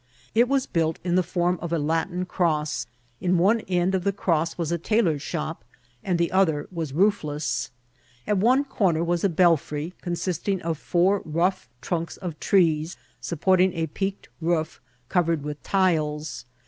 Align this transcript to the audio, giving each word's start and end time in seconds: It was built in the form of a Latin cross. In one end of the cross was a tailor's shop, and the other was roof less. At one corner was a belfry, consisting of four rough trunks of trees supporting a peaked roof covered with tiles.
It 0.33 0.49
was 0.49 0.65
built 0.65 0.97
in 1.03 1.13
the 1.13 1.21
form 1.21 1.59
of 1.61 1.71
a 1.71 1.77
Latin 1.77 2.25
cross. 2.25 2.87
In 3.19 3.37
one 3.37 3.59
end 3.67 3.93
of 3.93 4.03
the 4.03 4.11
cross 4.11 4.57
was 4.57 4.71
a 4.71 4.79
tailor's 4.79 5.21
shop, 5.21 5.63
and 6.03 6.17
the 6.17 6.31
other 6.31 6.67
was 6.71 6.91
roof 6.91 7.23
less. 7.23 7.69
At 8.25 8.39
one 8.39 8.63
corner 8.63 9.03
was 9.03 9.23
a 9.23 9.29
belfry, 9.29 9.93
consisting 10.01 10.59
of 10.63 10.79
four 10.79 11.21
rough 11.23 11.69
trunks 11.81 12.17
of 12.17 12.39
trees 12.39 12.97
supporting 13.19 13.73
a 13.73 13.85
peaked 13.85 14.27
roof 14.41 14.81
covered 15.07 15.43
with 15.43 15.61
tiles. 15.61 16.45